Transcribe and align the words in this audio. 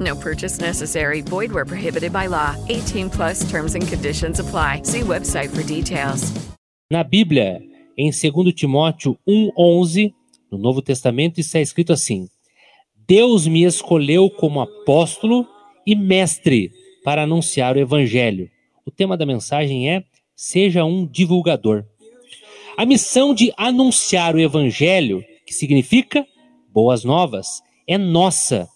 No 0.00 0.16
purchase 0.16 0.60
necessary. 0.60 1.20
Void 1.22 1.52
where 1.52 1.64
prohibited 1.64 2.12
by 2.12 2.28
law. 2.28 2.56
18 2.68 3.10
plus 3.10 3.48
terms 3.50 3.74
and 3.74 3.86
conditions 3.86 4.40
apply. 4.40 4.82
See 4.84 5.00
website 5.00 5.50
for 5.50 5.62
details. 5.62 6.32
Na 6.90 7.02
Bíblia, 7.02 7.60
em 7.96 8.10
2 8.10 8.52
Timóteo 8.54 9.18
1:11, 9.26 10.12
no 10.50 10.58
Novo 10.58 10.82
Testamento 10.82 11.40
está 11.40 11.60
escrito 11.60 11.92
assim: 11.92 12.28
Deus 13.06 13.46
me 13.46 13.64
escolheu 13.64 14.28
como 14.30 14.60
apóstolo 14.60 15.46
e 15.86 15.94
mestre 15.94 16.70
para 17.04 17.22
anunciar 17.22 17.76
o 17.76 17.80
evangelho. 17.80 18.50
O 18.86 18.90
tema 18.90 19.16
da 19.16 19.26
mensagem 19.26 19.90
é: 19.90 20.04
seja 20.34 20.84
um 20.84 21.06
divulgador. 21.06 21.84
A 22.76 22.86
missão 22.86 23.34
de 23.34 23.52
anunciar 23.56 24.34
o 24.34 24.40
evangelho, 24.40 25.22
que 25.46 25.52
significa 25.52 26.26
boas 26.72 27.04
novas, 27.04 27.62
é 27.86 27.98
nossa. 27.98 28.68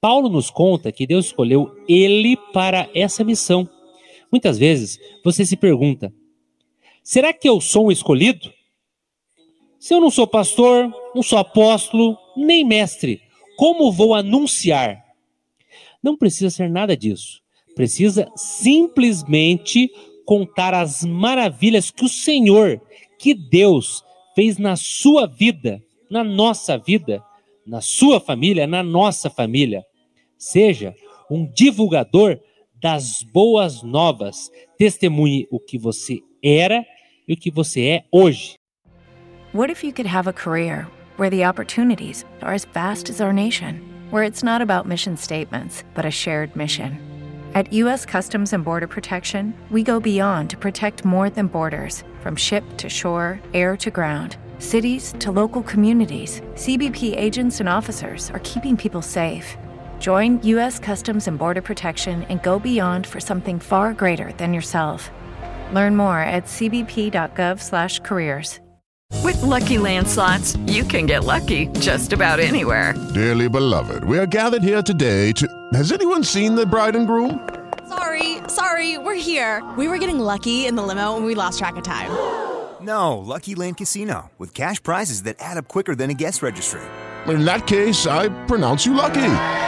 Paulo 0.00 0.28
nos 0.28 0.48
conta 0.48 0.92
que 0.92 1.06
Deus 1.06 1.26
escolheu 1.26 1.76
ele 1.88 2.36
para 2.52 2.88
essa 2.94 3.24
missão. 3.24 3.68
Muitas 4.30 4.56
vezes 4.56 4.98
você 5.24 5.44
se 5.44 5.56
pergunta: 5.56 6.12
será 7.02 7.32
que 7.32 7.48
eu 7.48 7.60
sou 7.60 7.86
um 7.86 7.92
escolhido? 7.92 8.52
Se 9.78 9.94
eu 9.94 10.00
não 10.00 10.10
sou 10.10 10.26
pastor, 10.26 10.92
não 11.14 11.22
sou 11.22 11.38
apóstolo, 11.38 12.16
nem 12.36 12.64
mestre, 12.64 13.20
como 13.56 13.92
vou 13.92 14.14
anunciar? 14.14 15.04
Não 16.02 16.16
precisa 16.16 16.50
ser 16.50 16.68
nada 16.70 16.96
disso. 16.96 17.40
Precisa 17.74 18.30
simplesmente 18.36 19.90
contar 20.24 20.74
as 20.74 21.04
maravilhas 21.04 21.90
que 21.90 22.04
o 22.04 22.08
Senhor, 22.08 22.80
que 23.18 23.34
Deus 23.34 24.04
fez 24.34 24.58
na 24.58 24.76
sua 24.76 25.26
vida, 25.26 25.82
na 26.10 26.22
nossa 26.22 26.76
vida, 26.76 27.22
na 27.66 27.80
sua 27.80 28.20
família, 28.20 28.66
na 28.66 28.82
nossa 28.82 29.28
família. 29.28 29.84
Seja 30.38 30.94
um 31.30 31.50
divulgador 31.52 32.38
das 32.80 33.22
boas 33.22 33.82
novas. 33.82 34.50
Testemunhe 34.78 35.46
o 35.50 35.58
que 35.58 35.76
você 35.76 36.20
era 36.42 36.84
e 37.26 37.34
o 37.34 37.36
que 37.36 37.50
você 37.50 37.82
é 37.86 38.04
hoje. 38.12 38.54
What 39.52 39.70
if 39.70 39.82
you 39.82 39.92
could 39.92 40.08
have 40.08 40.28
a 40.28 40.32
career 40.32 40.86
where 41.16 41.30
the 41.30 41.44
opportunities 41.44 42.24
are 42.40 42.54
as 42.54 42.64
vast 42.64 43.10
as 43.10 43.20
our 43.20 43.32
nation, 43.32 43.80
where 44.10 44.22
it's 44.22 44.42
not 44.42 44.62
about 44.62 44.86
mission 44.86 45.16
statements, 45.16 45.84
but 45.94 46.04
a 46.04 46.10
shared 46.10 46.54
mission? 46.54 46.96
At 47.54 47.72
U.S. 47.72 48.04
Customs 48.04 48.52
and 48.52 48.62
Border 48.62 48.86
Protection, 48.86 49.54
we 49.70 49.82
go 49.82 49.98
beyond 49.98 50.50
to 50.50 50.56
protect 50.56 51.04
more 51.04 51.30
than 51.30 51.46
borders 51.46 52.04
from 52.20 52.36
ship 52.36 52.62
to 52.76 52.88
shore, 52.88 53.40
air 53.54 53.76
to 53.78 53.90
ground. 53.90 54.36
Cities 54.58 55.14
to 55.18 55.32
local 55.32 55.62
communities, 55.62 56.42
CBP 56.54 57.16
agents 57.16 57.60
and 57.60 57.68
officers 57.68 58.30
are 58.30 58.40
keeping 58.40 58.76
people 58.76 59.02
safe. 59.02 59.56
Join 60.08 60.40
U.S. 60.44 60.78
Customs 60.78 61.28
and 61.28 61.38
Border 61.38 61.60
Protection 61.60 62.22
and 62.30 62.42
go 62.42 62.58
beyond 62.58 63.06
for 63.06 63.20
something 63.20 63.60
far 63.60 63.92
greater 63.92 64.32
than 64.38 64.54
yourself. 64.54 65.10
Learn 65.70 65.96
more 65.96 66.20
at 66.20 66.46
cbp.gov/careers. 66.46 68.60
With 69.22 69.42
Lucky 69.42 69.76
Land 69.76 70.08
slots, 70.08 70.56
you 70.66 70.82
can 70.84 71.04
get 71.04 71.24
lucky 71.24 71.66
just 71.78 72.14
about 72.14 72.40
anywhere. 72.40 72.94
Dearly 73.12 73.50
beloved, 73.50 74.04
we 74.04 74.18
are 74.18 74.24
gathered 74.24 74.62
here 74.62 74.80
today 74.80 75.30
to. 75.32 75.46
Has 75.74 75.92
anyone 75.92 76.24
seen 76.24 76.54
the 76.54 76.64
bride 76.64 76.96
and 76.96 77.06
groom? 77.06 77.46
Sorry, 77.86 78.38
sorry, 78.48 78.96
we're 78.96 79.12
here. 79.14 79.62
We 79.76 79.88
were 79.88 79.98
getting 79.98 80.20
lucky 80.20 80.64
in 80.64 80.74
the 80.74 80.82
limo 80.82 81.18
and 81.18 81.26
we 81.26 81.34
lost 81.34 81.58
track 81.58 81.76
of 81.76 81.84
time. 81.84 82.10
No, 82.80 83.18
Lucky 83.18 83.56
Land 83.56 83.76
Casino, 83.76 84.30
with 84.38 84.54
cash 84.54 84.80
prizes 84.80 85.24
that 85.24 85.34
add 85.40 85.58
up 85.58 85.66
quicker 85.68 85.96
than 85.96 86.10
a 86.10 86.14
guest 86.14 86.42
registry. 86.42 86.80
In 87.26 87.44
that 87.44 87.66
case, 87.66 88.06
I 88.06 88.28
pronounce 88.46 88.86
you 88.86 88.94
lucky. 88.94 89.67